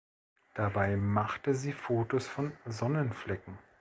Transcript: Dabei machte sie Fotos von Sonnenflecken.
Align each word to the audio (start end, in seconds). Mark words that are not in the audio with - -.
Dabei 0.55 0.97
machte 0.97 1.53
sie 1.53 1.73
Fotos 1.73 2.27
von 2.27 2.53
Sonnenflecken. 2.65 3.59